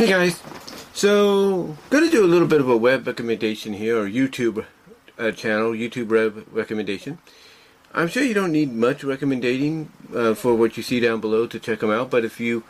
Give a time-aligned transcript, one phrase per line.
[0.00, 0.42] Hey guys,
[0.94, 4.64] so to do a little bit of a web recommendation here, or YouTube
[5.18, 7.18] uh, channel, YouTube web recommendation.
[7.92, 11.60] I'm sure you don't need much recommending uh, for what you see down below to
[11.60, 12.64] check them out, but if you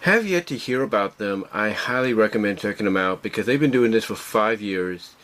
[0.00, 3.70] have yet to hear about them, I highly recommend checking them out because they've been
[3.70, 5.14] doing this for five years,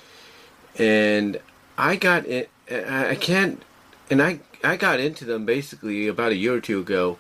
[0.76, 1.40] and
[1.78, 2.50] I got it.
[2.70, 3.62] I can't,
[4.10, 7.18] and I I got into them basically about a year or two ago,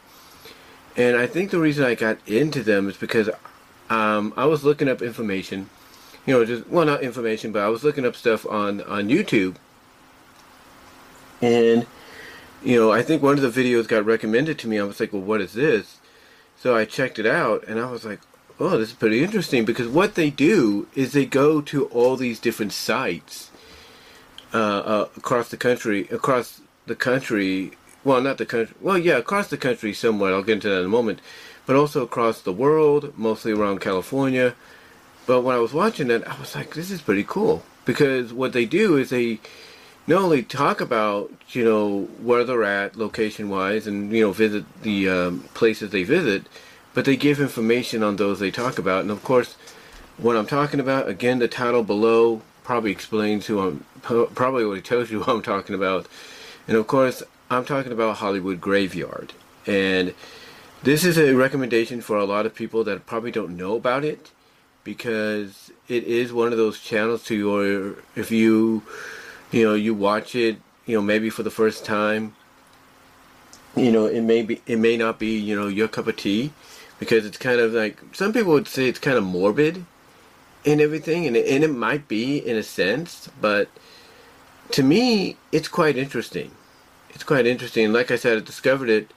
[0.98, 3.30] and I think the reason I got into them is because
[3.90, 5.70] um, I was looking up information,
[6.26, 9.56] you know, just well not information, but I was looking up stuff on on YouTube,
[11.40, 11.86] and
[12.62, 14.78] you know, I think one of the videos got recommended to me.
[14.78, 15.98] I was like, well, what is this?
[16.58, 18.20] So I checked it out, and I was like,
[18.60, 22.40] oh, this is pretty interesting because what they do is they go to all these
[22.40, 23.50] different sites
[24.52, 27.72] uh, uh, across the country, across the country.
[28.04, 28.74] Well, not the country.
[28.80, 30.32] Well, yeah, across the country somewhat.
[30.32, 31.20] I'll get into that in a moment
[31.68, 34.54] but also across the world, mostly around California.
[35.26, 37.62] But when I was watching it, I was like, this is pretty cool.
[37.84, 39.38] Because what they do is they
[40.06, 44.64] not only talk about, you know, where they're at location wise and, you know, visit
[44.80, 46.46] the um, places they visit,
[46.94, 49.02] but they give information on those they talk about.
[49.02, 49.54] And of course,
[50.16, 55.10] what I'm talking about, again, the title below probably explains who I'm, probably already tells
[55.10, 56.06] you who I'm talking about.
[56.66, 59.34] And of course, I'm talking about Hollywood Graveyard.
[59.66, 60.14] And
[60.82, 64.30] this is a recommendation for a lot of people that probably don't know about it
[64.84, 68.82] because it is one of those channels to your if you
[69.50, 72.34] you know you watch it you know maybe for the first time
[73.76, 76.52] you know it may be it may not be you know your cup of tea
[76.98, 79.84] because it's kind of like some people would say it's kind of morbid
[80.64, 83.68] and everything and and it might be in a sense but
[84.70, 86.50] to me it's quite interesting.
[87.10, 87.92] It's quite interesting.
[87.92, 89.10] Like i said i discovered it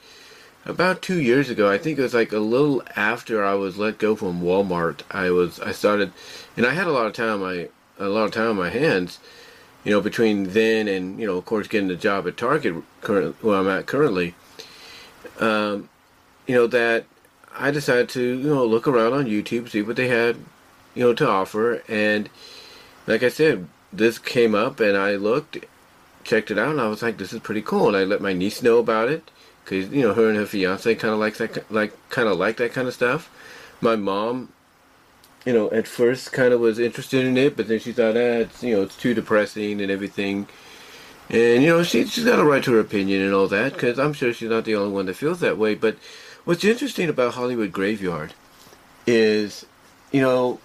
[0.66, 3.98] about two years ago i think it was like a little after i was let
[3.98, 6.12] go from walmart i was i started
[6.56, 7.68] and i had a lot of time my
[8.00, 9.20] a lot of time on my hands
[9.84, 13.36] you know between then and you know of course getting a job at target current
[13.44, 14.36] where i'm at currently.
[15.40, 15.90] Um,
[16.46, 17.06] you know that
[17.58, 20.36] i decided to you know look around on youtube see what they had
[20.94, 22.30] you know to offer and
[23.08, 25.58] like i said this came up and i looked
[26.24, 28.34] checked it out and i was like this is pretty cool and i let my
[28.34, 29.32] niece know about it
[29.64, 32.58] because you know her and her fiance kind of like that like kind of like
[32.58, 33.30] that kind of stuff.
[33.82, 34.50] My mom,
[35.46, 38.46] you know, at first kind of was interested in it, but then she thought, ah,
[38.46, 40.48] it's you know, it's too depressing and everything.
[41.30, 43.98] And you know, she she's got a right to her opinion and all that, because
[43.98, 45.76] I'm sure she's not the only one that feels that way.
[45.76, 45.98] But
[46.46, 48.34] what's interesting about Hollywood Graveyard
[49.08, 49.66] is,
[50.12, 50.60] you know,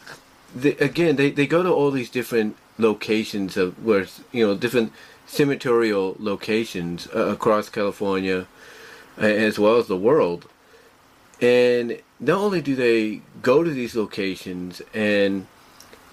[0.55, 4.93] the, again they they go to all these different locations of where you know different
[5.29, 8.47] cemeterial locations uh, across California
[9.19, 10.49] as well as the world.
[11.41, 15.47] And not only do they go to these locations and,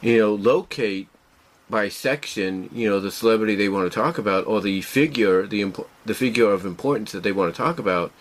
[0.01, 1.07] you know, locate
[1.69, 5.61] by section, you know, the celebrity they want to talk about or the figure, the
[5.61, 8.11] imp- the figure of importance that they want to talk about,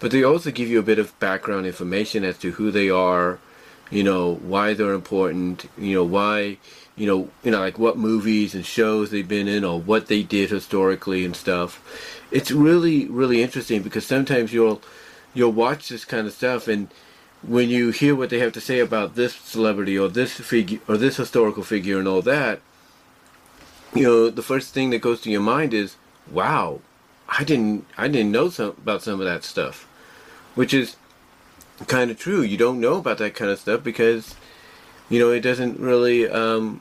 [0.00, 3.38] but they also give you a bit of background information as to who they are,
[3.90, 6.58] you know, why they're important, you know, why,
[6.96, 10.22] you know, you know, like what movies and shows they've been in or what they
[10.22, 11.82] did historically and stuff.
[12.30, 14.80] It's really really interesting because sometimes you'll
[15.34, 16.88] you'll watch this kind of stuff and
[17.42, 20.96] when you hear what they have to say about this celebrity or this figure or
[20.96, 22.60] this historical figure and all that
[23.94, 25.96] you know the first thing that goes to your mind is
[26.30, 26.80] wow
[27.28, 29.86] i didn't i didn't know some about some of that stuff.
[30.54, 30.96] Which is
[31.86, 34.34] kind of true you don't know about that kind of stuff because
[35.08, 36.80] you know it doesn't really um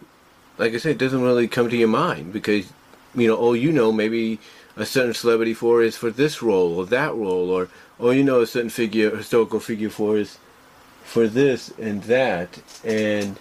[0.57, 2.71] like i said it doesn't really come to your mind because
[3.15, 4.39] you know all you know maybe
[4.79, 7.67] a certain celebrity for is for this role or that role, or
[7.99, 10.37] or you know a certain figure, historical figure for is
[11.03, 13.37] for this and that, and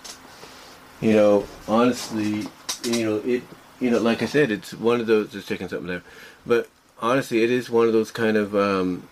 [1.00, 2.48] you know honestly,
[2.84, 3.42] you know it,
[3.80, 5.30] you know like I said, it's one of those.
[5.32, 6.02] Just checking something there,
[6.44, 6.68] but
[6.98, 9.08] honestly, it is one of those kind of um,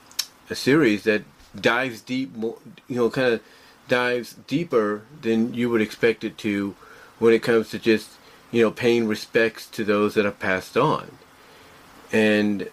[0.50, 1.22] a series that
[1.60, 2.58] dives deep, more,
[2.88, 3.42] you know, kind of
[3.88, 6.74] dives deeper than you would expect it to
[7.18, 8.10] when it comes to just
[8.50, 11.18] you know paying respects to those that have passed on
[12.12, 12.68] and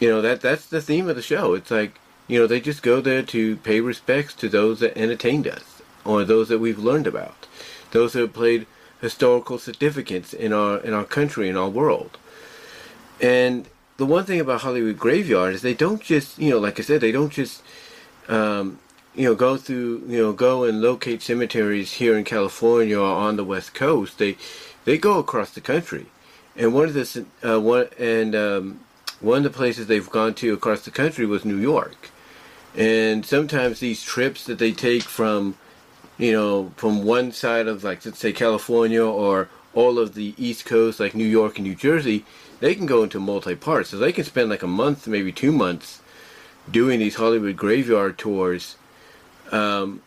[0.00, 1.54] you know that that's the theme of the show.
[1.54, 1.98] It's like
[2.28, 6.24] you know they just go there to pay respects to those that entertained us or
[6.24, 7.46] those that we've learned about,
[7.92, 8.66] those that have played
[9.00, 12.18] historical significance in our in our country in our world.
[13.20, 16.82] And the one thing about Hollywood Graveyard is they don't just you know like I
[16.82, 17.62] said they don't just
[18.28, 18.78] um,
[19.14, 23.36] you know go through you know go and locate cemeteries here in California or on
[23.36, 24.18] the West Coast.
[24.18, 24.36] They
[24.84, 26.06] they go across the country
[26.56, 28.80] and one of the uh, one and um,
[29.20, 32.10] one of the places they've gone to across the country was New York.
[32.76, 35.56] And sometimes these trips that they take from
[36.16, 40.64] you know, from one side of like let's say California or all of the East
[40.64, 42.24] Coast, like New York and New Jersey,
[42.60, 43.90] they can go into multi-parts.
[43.90, 46.00] So they can spend like a month, maybe two months,
[46.70, 48.76] doing these Hollywood graveyard tours,
[49.52, 50.02] um,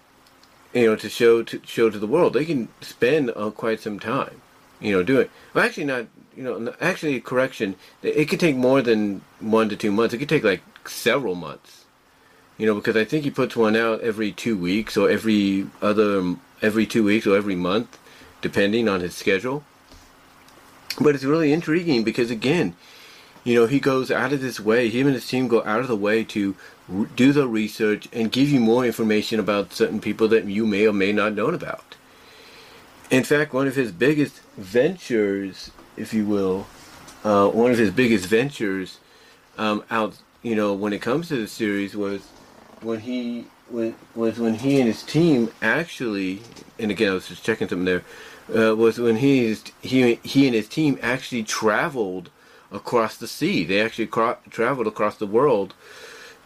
[0.74, 2.34] you know, to show to show to the world.
[2.34, 4.42] They can spend uh, quite some time,
[4.80, 5.30] you know, doing.
[5.54, 6.08] Well, actually, not.
[6.36, 7.76] You know, actually, correction.
[8.04, 10.14] It could take more than one to two months.
[10.14, 11.86] It could take like several months.
[12.58, 16.36] You know, because I think he puts one out every two weeks or every other
[16.62, 17.98] every two weeks or every month,
[18.42, 19.64] depending on his schedule.
[21.00, 22.76] But it's really intriguing because again,
[23.48, 24.90] you know, he goes out of his way.
[24.90, 26.54] Him and his team go out of the way to
[27.16, 30.92] do the research and give you more information about certain people that you may or
[30.92, 31.96] may not know about.
[33.10, 36.68] In fact, one of his biggest ventures, if you will,
[37.24, 39.00] uh, one of his biggest ventures
[39.58, 42.28] um, out, you know, when it comes to the series was
[42.82, 46.42] when he was, was when he and his team actually,
[46.78, 48.04] and again, I was just checking something there,
[48.54, 52.30] uh, was when he he he and his team actually traveled
[52.72, 53.64] across the sea.
[53.64, 55.74] They actually cro- traveled across the world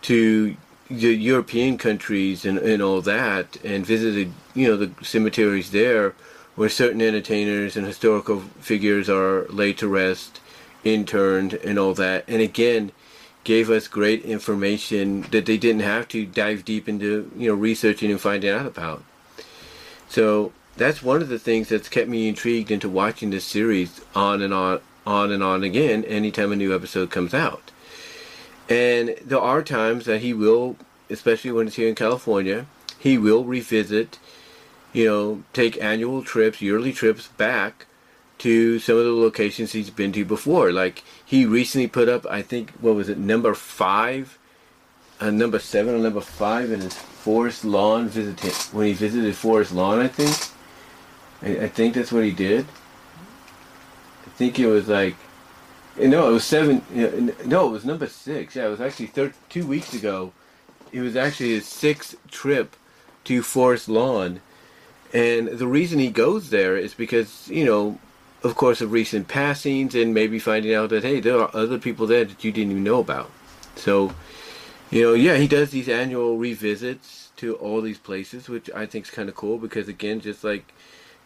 [0.03, 0.55] to
[0.89, 6.13] the European countries and, and all that, and visited you know the cemeteries there,
[6.55, 10.41] where certain entertainers and historical figures are laid to rest,
[10.83, 12.25] interned, and all that.
[12.27, 12.91] And again,
[13.43, 18.11] gave us great information that they didn't have to dive deep into you know researching
[18.11, 19.03] and finding out about.
[20.09, 24.41] So that's one of the things that's kept me intrigued into watching this series on
[24.41, 27.71] and on on and on again anytime a new episode comes out.
[28.69, 30.77] And there are times that he will,
[31.09, 32.67] especially when it's here in California,
[32.97, 34.19] he will revisit,
[34.93, 37.87] you know, take annual trips, yearly trips back
[38.37, 40.71] to some of the locations he's been to before.
[40.71, 44.37] Like he recently put up, I think, what was it, number five,
[45.19, 48.39] uh, number seven or number five in his Forest Lawn visit
[48.73, 49.99] when he visited Forest Lawn.
[49.99, 50.35] I think,
[51.43, 52.65] I, I think that's what he did.
[54.41, 55.15] Think it was like
[55.99, 56.81] eh, no, it was seven.
[57.45, 58.55] No, it was number six.
[58.55, 60.33] Yeah, it was actually thir- two weeks ago.
[60.91, 62.75] It was actually his sixth trip
[63.25, 64.41] to Forest Lawn,
[65.13, 67.99] and the reason he goes there is because you know,
[68.41, 72.07] of course, of recent passings and maybe finding out that hey, there are other people
[72.07, 73.29] there that you didn't even know about.
[73.75, 74.11] So,
[74.89, 79.05] you know, yeah, he does these annual revisits to all these places, which I think
[79.05, 80.73] is kind of cool because again, just like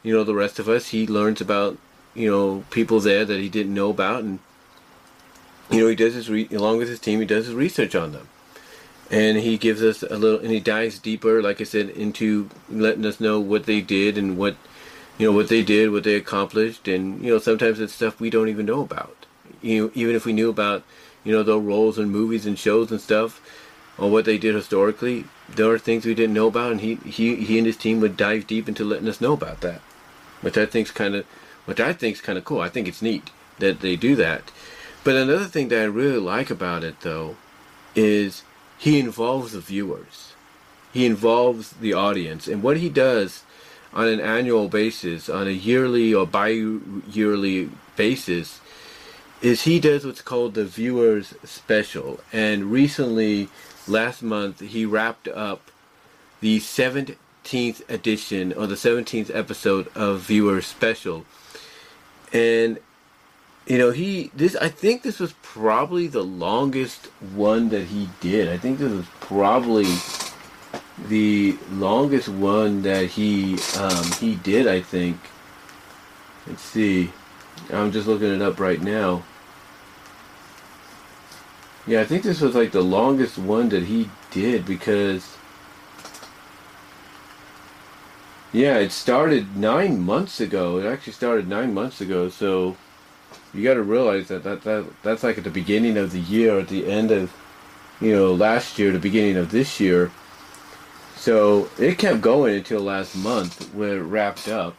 [0.03, 1.77] you know the rest of us, he learns about
[2.15, 4.39] you know people there that he didn't know about and
[5.71, 8.11] you know, he does his re- along with his team, he does his research on
[8.11, 8.27] them,
[9.09, 13.05] and he gives us a little, and he dives deeper, like I said, into letting
[13.05, 14.55] us know what they did and what,
[15.17, 18.29] you know, what they did, what they accomplished, and you know, sometimes it's stuff we
[18.29, 19.25] don't even know about.
[19.61, 20.83] You know, even if we knew about,
[21.23, 23.41] you know, their roles in movies and shows and stuff,
[23.97, 27.37] or what they did historically, there are things we didn't know about, and he he
[27.37, 29.81] he and his team would dive deep into letting us know about that,
[30.41, 31.25] which I think's kind of,
[31.65, 32.61] which I think is kind of cool.
[32.61, 33.29] I think it's neat
[33.59, 34.51] that they do that
[35.05, 37.35] but another thing that I really like about it, though,
[37.93, 38.41] is
[38.79, 40.33] he involves the viewers.
[40.91, 42.47] He involves the audience.
[42.47, 43.43] And what he does
[43.93, 48.59] on an annual basis, on a yearly or bi-yearly basis,
[49.43, 52.19] is he does what's called the viewers special.
[52.33, 53.49] And recently,
[53.87, 55.69] last month, he wrapped up
[56.41, 61.27] the 17th edition or the 17th episode of viewers special.
[62.33, 62.79] And
[63.67, 68.47] you know he this i think this was probably the longest one that he did.
[68.49, 69.87] I think this was probably
[71.07, 75.17] the longest one that he um, he did i think.
[76.47, 77.11] Let's see.
[77.71, 79.23] I'm just looking it up right now.
[81.87, 85.37] Yeah i think this was like the longest one that he did because
[88.55, 90.79] yeah it started nine months ago.
[90.79, 92.77] It actually started nine months ago so
[93.53, 96.59] you got to realize that, that that that's like at the beginning of the year,
[96.59, 97.33] at the end of
[97.99, 100.11] you know last year, the beginning of this year.
[101.15, 104.75] So it kept going until last month when it wrapped up,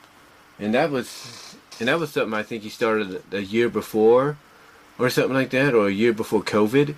[0.59, 4.37] and that was and that was something I think he started a year before,
[4.99, 6.95] or something like that, or a year before COVID,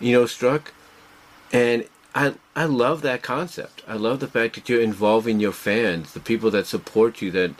[0.00, 0.72] you know, struck,
[1.52, 1.84] and
[2.14, 3.82] I I love that concept.
[3.86, 7.52] I love the fact that you're involving your fans, the people that support you, that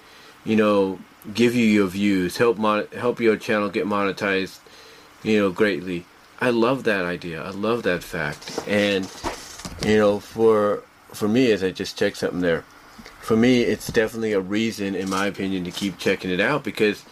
[0.45, 0.99] you know
[1.35, 4.59] give you your views, help mon- help your channel get monetized,
[5.23, 6.07] you know, greatly.
[6.41, 7.43] I love that idea.
[7.43, 8.61] I love that fact.
[8.67, 9.11] And
[9.85, 12.65] you know, for for me, as I just checked something there,
[13.21, 17.05] for me, it's definitely a reason, in my opinion, to keep checking it out because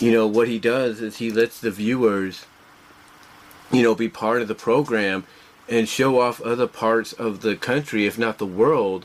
[0.00, 2.46] you know what he does is he lets the viewers,
[3.70, 5.24] you know, be part of the program
[5.68, 9.04] and show off other parts of the country, if not the world,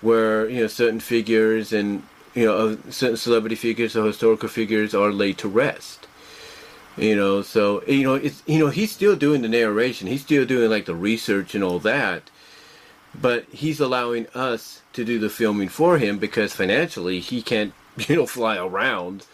[0.00, 2.02] where you know certain figures and
[2.34, 6.06] you know certain celebrity figures or historical figures are laid to rest.
[6.96, 10.08] You know, so you know it's you know he's still doing the narration.
[10.08, 12.30] He's still doing like the research and all that,
[13.14, 18.16] but he's allowing us to do the filming for him because financially he can't you
[18.16, 19.26] know fly around,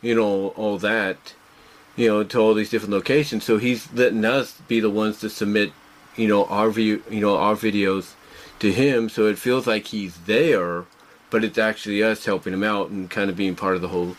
[0.00, 1.34] you know all that,
[1.96, 3.44] you know to all these different locations.
[3.44, 5.72] So he's letting us be the ones to submit,
[6.18, 8.14] you know our view you know our videos
[8.60, 10.84] to him, so it feels like he's there,
[11.30, 14.16] but it's actually us helping him out and kind of being part of the whole,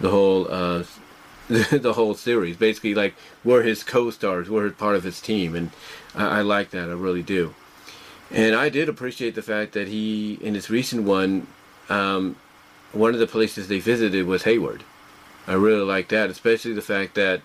[0.00, 0.84] the whole, uh,
[1.48, 2.56] the whole series.
[2.56, 5.70] Basically, like we're his co-stars, we're part of his team, and
[6.14, 6.88] I, I like that.
[6.88, 7.54] I really do.
[8.30, 11.46] And I did appreciate the fact that he, in his recent one,
[11.88, 12.34] um,
[12.92, 14.82] one of the places they visited was Hayward.
[15.46, 17.42] I really like that, especially the fact that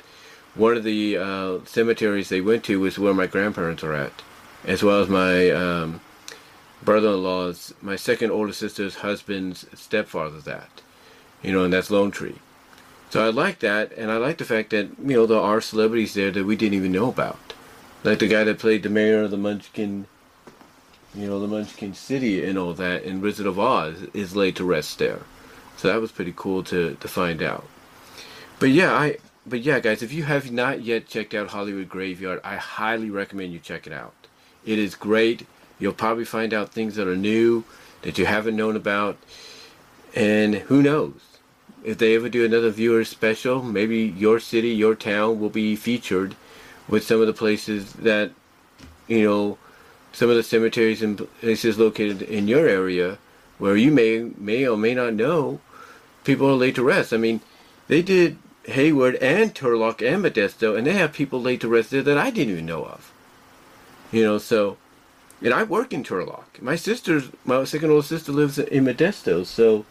[0.55, 4.21] one of the uh, cemeteries they went to was where my grandparents are at,
[4.65, 6.01] as well as my um,
[6.83, 10.81] brother-in-law's, my second older sister's husband's stepfather's at.
[11.41, 12.35] You know, and that's Lone Tree.
[13.09, 16.13] So I like that, and I like the fact that, you know, there are celebrities
[16.13, 17.53] there that we didn't even know about.
[18.03, 20.05] Like the guy that played the mayor of the Munchkin,
[21.13, 24.63] you know, the Munchkin City and all that in Wizard of Oz is laid to
[24.63, 25.21] rest there.
[25.77, 27.67] So that was pretty cool to, to find out.
[28.59, 32.41] But yeah, I but yeah, guys, if you have not yet checked out Hollywood Graveyard,
[32.43, 34.13] I highly recommend you check it out.
[34.65, 35.47] It is great.
[35.79, 37.63] You'll probably find out things that are new
[38.03, 39.17] that you haven't known about.
[40.15, 41.13] And who knows?
[41.83, 46.35] If they ever do another viewer special, maybe your city, your town will be featured
[46.87, 48.31] with some of the places that,
[49.07, 49.57] you know,
[50.11, 53.17] some of the cemeteries and places located in your area
[53.57, 55.59] where you may may or may not know
[56.23, 57.13] people are laid to rest.
[57.13, 57.41] I mean,
[57.87, 62.03] they did Hayward and Turlock and Modesto, and they have people laid to rest there
[62.03, 63.11] that I didn't even know of.
[64.11, 64.77] You know, so
[65.41, 66.61] and I work in Turlock.
[66.61, 69.85] My sister's, my second oldest sister lives in Modesto, so.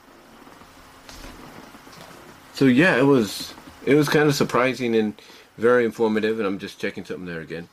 [2.54, 5.20] So yeah, it was, it was kind of surprising and
[5.58, 7.68] very informative, and I'm just checking something there again.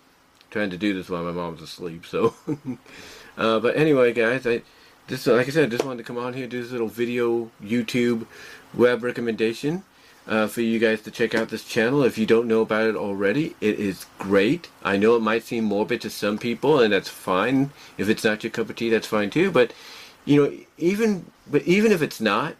[0.49, 2.33] Trying to do this while my mom's asleep, so.
[3.37, 4.63] uh, but anyway, guys, I
[5.07, 7.51] just like I said, I just wanted to come on here do this little video
[7.63, 8.25] YouTube
[8.73, 9.83] web recommendation
[10.27, 12.03] uh, for you guys to check out this channel.
[12.03, 14.69] If you don't know about it already, it is great.
[14.83, 17.71] I know it might seem morbid to some people, and that's fine.
[17.97, 19.51] If it's not your cup of tea, that's fine too.
[19.51, 19.73] But
[20.25, 22.55] you know, even but even if it's not,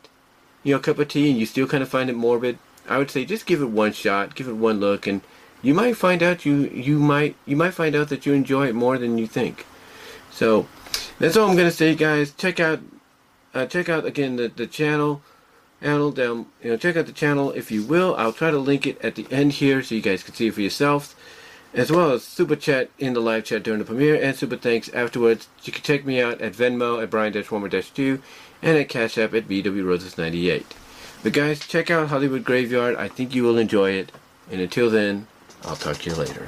[0.63, 2.57] you know, cup of tea, and you still kind of find it morbid,
[2.87, 5.21] I would say just give it one shot, give it one look, and
[5.61, 8.75] you might find out you you might you might find out that you enjoy it
[8.75, 9.65] more than you think.
[10.31, 10.67] So
[11.19, 12.31] that's all I'm gonna say, guys.
[12.31, 12.79] Check out
[13.53, 15.21] uh, check out again the the channel
[15.81, 18.15] channel down you know check out the channel if you will.
[18.15, 20.53] I'll try to link it at the end here so you guys can see it
[20.53, 21.15] for yourselves
[21.73, 24.21] as well as super chat in the live chat during the premiere.
[24.21, 28.21] And super thanks afterwards you can check me out at Venmo at Brian-Warmer-2
[28.61, 30.63] and at Cash App at BWRoses98
[31.23, 32.95] but guys check out Hollywood Graveyard.
[32.95, 34.11] I think you will enjoy it.
[34.51, 35.27] And until then
[35.63, 36.47] I'll talk to you later